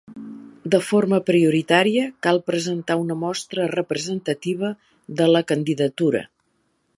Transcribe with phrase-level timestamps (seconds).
[0.75, 4.73] De forma prioritària cal presentar una mostra representativa
[5.21, 6.25] de la candidatura.